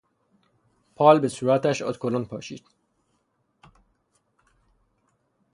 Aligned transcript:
پال 0.95 1.19
به 1.19 1.29
صورتش 1.29 1.81
ادوکلن 1.81 2.23
پاشید. 2.25 2.67